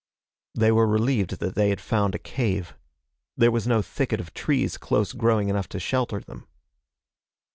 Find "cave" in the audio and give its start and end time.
2.17-2.73